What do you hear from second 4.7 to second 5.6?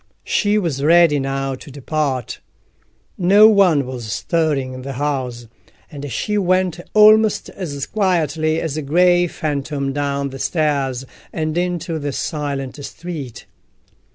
in the house,